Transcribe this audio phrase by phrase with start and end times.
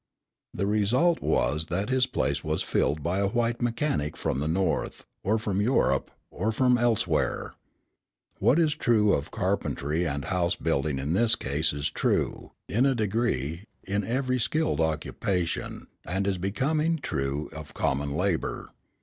[0.51, 5.05] The result was that his place was filled by a white mechanic from the North,
[5.23, 7.53] or from Europe, or from elsewhere.
[8.39, 12.95] What is true of carpentry and house building in this case is true, in a
[12.95, 18.71] degree, in every skilled occupation; and it is becoming true of common labour.